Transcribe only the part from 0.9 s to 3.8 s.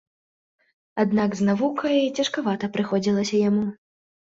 Аднак з навукай цяжкавата прыходзілася яму.